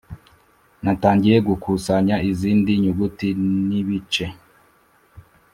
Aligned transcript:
natangiye 0.83 1.37
gukusanya 1.47 2.15
izindi 2.29 2.71
nyuguti 2.81 3.27
n'ibice 3.67 4.25